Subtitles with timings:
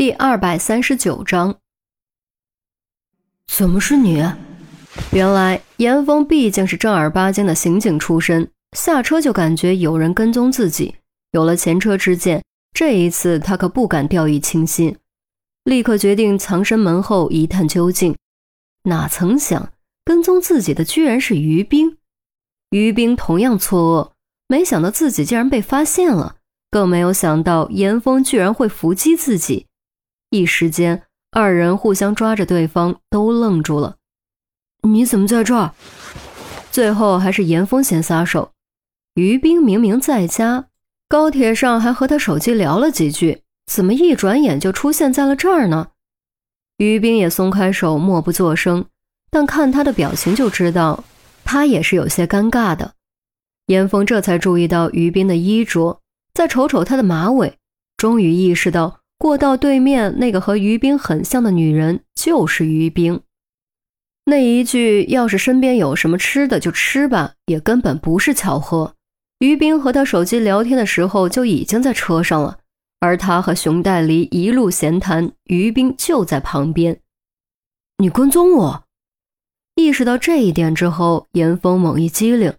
[0.00, 1.56] 第二百三十九章，
[3.46, 4.24] 怎么是你？
[5.12, 10.94] 原来严峰毕竟是正儿八经的刑警出身，下车就感觉有人跟踪自己。
[11.32, 12.42] 有了前车之鉴，
[12.72, 14.96] 这一次他可不敢掉以轻心，
[15.64, 18.16] 立刻决定藏身门后一探究竟。
[18.84, 19.70] 哪曾想，
[20.02, 21.98] 跟踪自己的居然是于冰。
[22.70, 24.12] 于冰同样错愕，
[24.48, 26.36] 没想到自己竟然被发现了，
[26.70, 29.66] 更没有想到严峰居然会伏击自己。
[30.30, 31.02] 一时间，
[31.32, 33.96] 二人互相抓着对方，都愣住了。
[34.82, 35.72] 你怎么在这儿？
[36.70, 38.52] 最后还是严峰先撒手。
[39.14, 40.66] 于冰明明在家，
[41.08, 45.88] 高铁上还和他手机聊了几句，怎么一转眼就出现在了这儿呢？
[46.76, 48.86] 于冰也松开手，默不作声。
[49.32, 51.02] 但看他的表情就知道，
[51.44, 52.94] 他也是有些尴尬的。
[53.66, 56.00] 严峰这才注意到于冰的衣着，
[56.32, 57.58] 再瞅瞅他的马尾，
[57.96, 58.99] 终于意识到。
[59.20, 63.20] 过道对面那个和于冰很像的女人就是于冰。
[64.24, 68.94] 那一句“要是身边有什么吃的就吃吧”也根本不是巧合。
[69.40, 72.60] 于冰和他手机聊天的时候就已经在车上了，
[72.98, 76.98] 而他和熊黛离一路闲谈，于冰就在旁边。
[77.98, 78.84] 你跟踪我？
[79.74, 82.54] 意识到这一点之后，严峰猛一激灵：“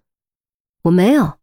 [0.85, 1.39] 我没有。”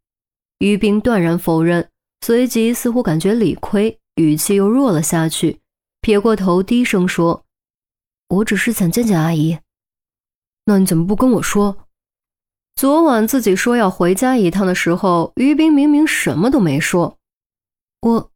[0.59, 1.89] 于冰断然否认，
[2.25, 3.99] 随即似乎感觉理亏。
[4.19, 5.61] 语气又弱了下去，
[6.01, 7.45] 撇过头低声说
[8.27, 9.59] ：“我只是想见见阿姨。”
[10.67, 11.87] 那你怎么不跟我说？
[12.75, 17.17] 昨晚自己说要回家一趟的时候，于冰明明什么都没说。
[18.01, 18.29] 我，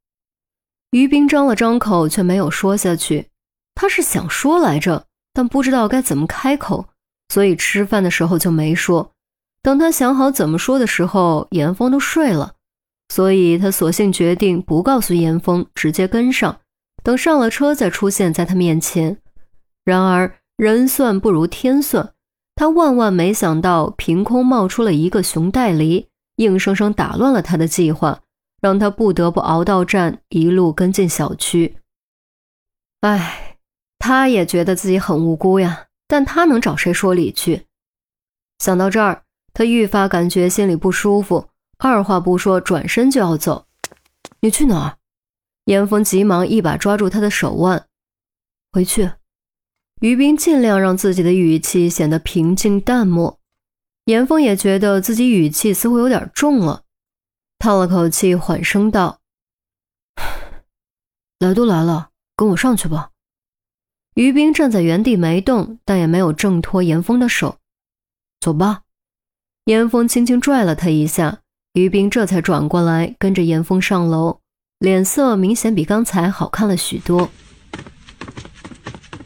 [0.91, 3.27] 于冰张了张口，却没有说下去。
[3.75, 6.87] 他是想说来着，但不知道该怎么开口，
[7.27, 9.11] 所以吃饭的时候就没说。
[9.61, 12.55] 等他想好怎么说的时候，严峰都睡了。
[13.13, 16.61] 所以他索性决定不告诉严峰，直接跟上，
[17.03, 19.19] 等上了车再出现在他面前。
[19.85, 22.15] 然而人算不如天算，
[22.55, 28.21] 他万万没想到，凭空冒出了一个熊黛离，硬生生打乱了他的计划，
[28.59, 31.75] 让他不得不熬到站，一路跟进小区。
[33.01, 33.57] 唉，
[33.99, 37.67] 他也觉得自己很无辜呀，但他能找谁说理去？
[38.57, 39.21] 想到这儿，
[39.53, 41.49] 他愈发感觉心里不舒服。
[41.85, 43.67] 二话不说，转身就要走。
[44.39, 44.97] 你去哪儿？
[45.65, 47.87] 严峰急忙一把抓住他的手腕。
[48.71, 49.11] 回去。
[49.99, 53.37] 于冰尽量让自己的语气显得平静淡漠。
[54.05, 56.83] 严峰也觉得自己语气似乎有点重了，
[57.59, 59.19] 叹了口气，缓声道
[61.39, 63.11] ：“来都来了，跟我上去吧。”
[64.15, 67.59] 于冰站在原地没动，但也没有挣脱严峰的手。
[68.39, 68.83] 走吧。
[69.65, 71.41] 严峰轻轻拽了他一下。
[71.73, 74.39] 于冰这才转过来，跟着严峰上楼，
[74.77, 77.31] 脸色明显比刚才好看了许多。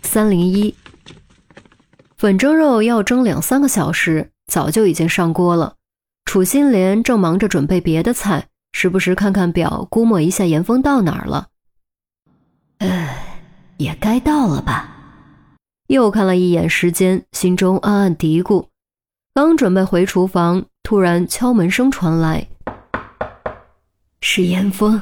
[0.01, 0.73] 三零一，
[2.17, 5.75] 粉蒸肉要蒸两三个小时，早就已经上锅了。
[6.23, 11.47] 楚心莲正忙着准备别的菜，时不时看看表，估摸一下严峰到哪儿了。
[12.77, 13.41] 唉，
[13.75, 14.95] 也该到了吧？
[15.87, 18.67] 又看了一眼时间，心中暗暗嘀咕。
[19.33, 20.63] 刚准备回厨房。
[20.87, 22.47] 突然敲门声传来，
[24.21, 25.01] 是严峰。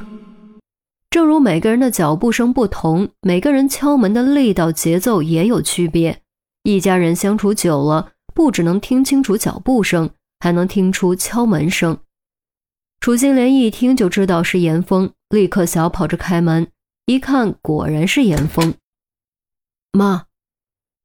[1.11, 6.23] 正如每个人的脚步声不同，每个人敲门的力道、节奏也有区别。
[6.63, 10.09] 一家人相处久了，不只能听清楚脚步声，
[10.39, 11.99] 还能听出敲门声。
[12.99, 16.65] 楚心莲一听就知道是严峰，立刻小跑着开门，
[17.05, 18.73] 一看果然是严峰。
[19.91, 20.25] 妈，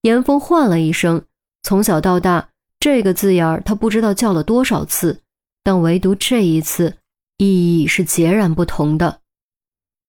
[0.00, 1.26] 严峰唤了一声，
[1.62, 2.49] 从小到大。
[2.80, 5.20] 这个字眼儿，他不知道叫了多少次，
[5.62, 6.96] 但唯独这一次，
[7.36, 9.20] 意义是截然不同的。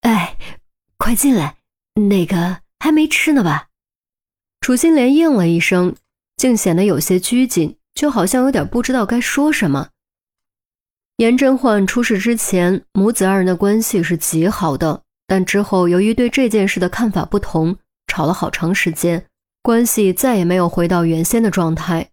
[0.01, 0.37] 哎，
[0.95, 1.57] 快进来，
[2.09, 3.67] 那个还没吃呢吧？
[4.61, 5.93] 楚心莲应了一声，
[6.37, 9.89] 竟显得有些拘谨，就好像有点不知道该说什么。
[11.17, 17.75] 严真焕出事之前，母子二人的关系是极好的，但之后由于对这件事的看法不同，
[18.07, 19.25] 吵了好长时间，
[19.62, 22.11] 关系再也没有回到原先的状态。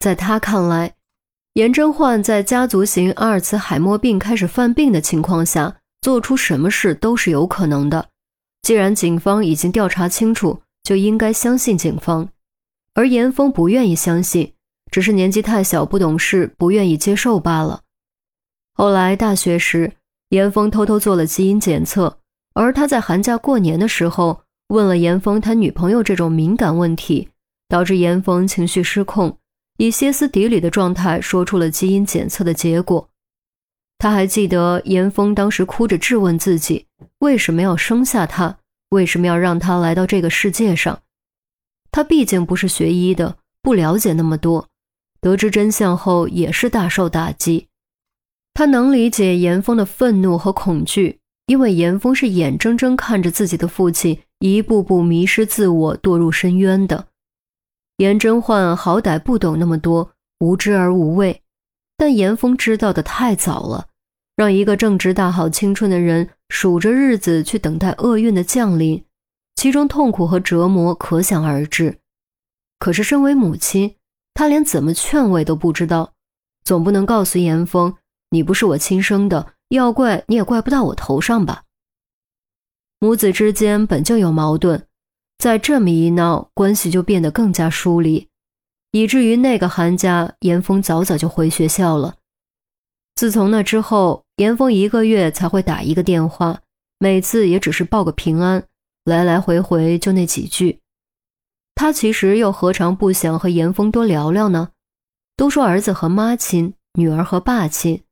[0.00, 0.94] 在他看来，
[1.52, 8.08] 严真焕在家族型阿尔茨海默病开始犯病的情况下，做出什么事都是有可能的。
[8.62, 12.30] 既然警方已经调查清楚，就应该相信警方。
[12.94, 14.54] 而严峰不愿意相信，
[14.90, 17.82] 只是年纪太小不懂事，不愿意接受罢了。
[18.72, 19.92] 后来大学时，
[20.30, 22.18] 严峰偷偷做了基因检测，
[22.54, 27.28] 而他在寒假过年的时候问了严峰他女朋友这种敏感问题，
[27.68, 29.36] 导致严峰情绪失控。
[29.80, 33.08] 以歇斯底里的状态说出了基因检测的结果。
[33.96, 36.84] 他还记得严峰当时哭着质问自己
[37.20, 38.58] 为什么要生下他，
[38.90, 41.00] 为什么要让他来到这个世界上。
[41.90, 44.68] 他毕竟不是学医的，不了解那么多。
[45.18, 47.68] 得知真相后，也是大受打击。
[48.52, 57.06] 他能理解严峰的愤怒和恐惧，因为严峰是眼睁睁看着自己的父亲一步步迷失自我，堕入深渊的。
[58.00, 61.42] 严真焕好歹不懂那么多，无知而无畏，
[61.98, 63.88] 但严峰知道的太早了，
[64.34, 69.04] 让一个正值大好青春的人数着日子去等待厄运的降临，
[69.54, 71.98] 其中痛苦和折磨可想而知。
[72.78, 73.96] 可是身为母亲，
[74.32, 76.14] 她连怎么劝慰都不知道，
[76.64, 77.94] 总不能告诉严峰。
[78.30, 81.64] 你不是我亲生的，要怪你也怪不到我头上吧？
[82.98, 84.86] 母子之间本就有矛盾，
[85.40, 88.28] 再这么一闹，关系就变得更加疏离，
[88.92, 92.16] 以至于那个寒假，严峰早早就回学校了。
[93.14, 96.60] 自从那之后，严峰一个月才会打一个电话，
[96.98, 98.64] 每次也只是报个平安，
[99.06, 100.80] 来来回回就那几句。
[101.74, 104.68] 他其实又何尝不想和严峰多聊聊呢？
[105.38, 108.02] 都说儿子和妈亲，女儿和爸亲。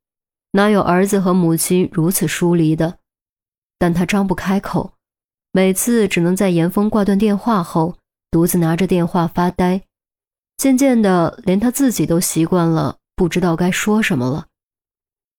[0.52, 3.00] 哪有儿子和母亲如此疏离的？
[3.78, 4.94] 但他张不开口，
[5.52, 7.96] 每次只能在严峰挂断电话后，
[8.30, 9.82] 独自拿着电话发呆。
[10.56, 14.46] 渐渐的，连他自己都习惯了，不知道该说什么了。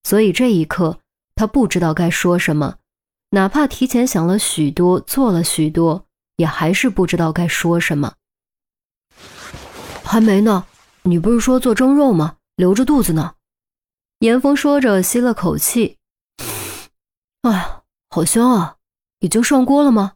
[0.02, 0.98] 所以这一刻，
[1.34, 2.76] 他不知道该说什么，
[3.30, 8.14] 哪怕提前想了许多，做了许多，也还是不知道该说什么。
[10.02, 10.64] 还没呢，
[11.02, 12.36] 你不是说做蒸肉吗？
[12.56, 13.34] 留着肚子呢。
[14.20, 15.98] 严峰说着，吸了口气
[17.42, 18.76] ：“哎呀，好香啊！
[19.20, 20.14] 已经上锅了吗？”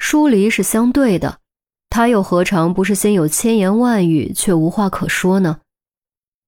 [0.00, 1.40] 疏离是相对的，
[1.90, 5.60] 他又何尝不是先有千言万语却无话可说呢？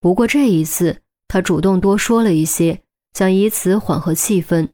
[0.00, 4.70] 不过这一次，他主动多说了一些，想以此缓和气氛。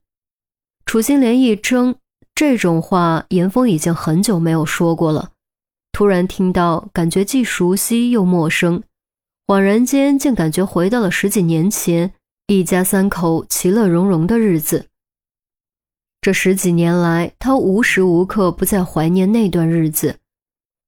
[0.87, 1.97] 楚心莲一怔，
[2.35, 5.33] 这种话严峰已经很久没有说过了，
[5.93, 8.83] 突然听到，感觉既熟悉又陌生。
[9.47, 12.15] 恍然间，竟感觉回到了十几年前，
[12.47, 14.87] 一家三口其乐融融的日子。
[16.21, 20.19] 这十几年来，他无时无刻不在怀念那段日子。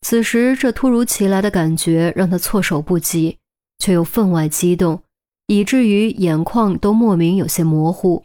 [0.02, 3.38] 此时，这突如其来的感觉让他措手不及，
[3.78, 5.02] 却又分外激动，
[5.46, 8.24] 以至于眼眶都莫名有些模糊。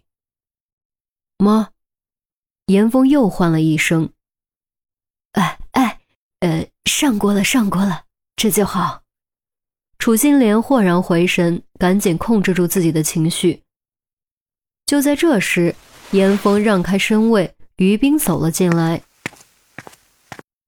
[1.37, 1.69] 妈，
[2.67, 4.09] 严峰又唤了一声
[5.33, 5.99] ：“哎哎，
[6.39, 8.05] 呃，上锅了，上锅了，
[8.35, 9.03] 这就好。”
[9.99, 13.63] 楚心莲豁然回神，赶紧控制住自己的情绪。
[14.85, 15.75] 就在这时，
[16.11, 19.01] 严峰让开身位，于冰走了进来。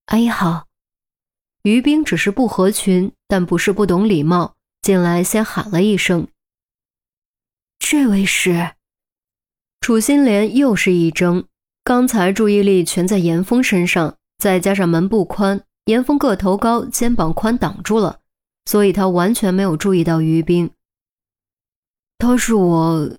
[0.07, 0.65] 阿姨好。
[1.63, 6.27] 于冰只是不合群，但不是不懂礼貌，进来先喊了一声
[7.79, 8.71] ：“这位是。”
[9.81, 11.45] 楚心莲又是一怔，
[11.83, 18.19] 刚才注意力全在严峰身上，再加上门不宽，严峰个头高，肩膀宽，挡住了。
[18.65, 20.71] 所以他完全没有注意到于冰。
[22.17, 23.17] 他是我。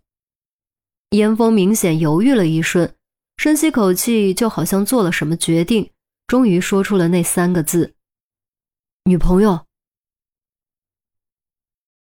[1.10, 2.94] 严峰明显犹豫了一瞬，
[3.37, 5.90] 深吸口气，就好像做了什么决定，
[6.26, 7.94] 终于说出了那三个字
[9.05, 9.66] ：“女朋友。”